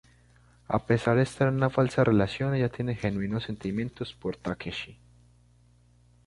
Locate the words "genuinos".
2.95-3.43